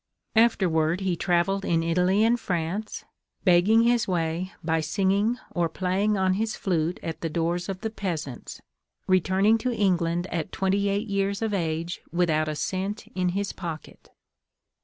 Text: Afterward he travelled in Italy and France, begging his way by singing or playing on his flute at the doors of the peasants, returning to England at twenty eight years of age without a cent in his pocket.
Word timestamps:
Afterward 0.35 1.01
he 1.01 1.15
travelled 1.15 1.63
in 1.63 1.83
Italy 1.83 2.23
and 2.23 2.39
France, 2.39 3.05
begging 3.43 3.83
his 3.83 4.07
way 4.07 4.51
by 4.63 4.79
singing 4.79 5.37
or 5.51 5.69
playing 5.69 6.17
on 6.17 6.33
his 6.33 6.55
flute 6.55 6.99
at 7.03 7.21
the 7.21 7.29
doors 7.29 7.69
of 7.69 7.81
the 7.81 7.91
peasants, 7.91 8.59
returning 9.05 9.59
to 9.59 9.71
England 9.71 10.25
at 10.33 10.51
twenty 10.51 10.89
eight 10.89 11.07
years 11.07 11.43
of 11.43 11.53
age 11.53 12.01
without 12.11 12.47
a 12.49 12.55
cent 12.55 13.05
in 13.13 13.29
his 13.37 13.53
pocket. 13.53 14.09